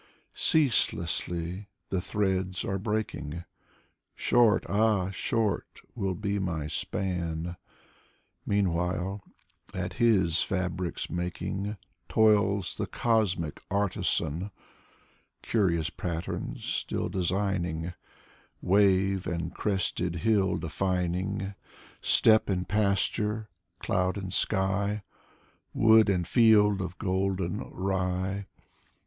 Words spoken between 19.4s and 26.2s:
crested hill defining, Steppe and pasture, cloud and sky, Wood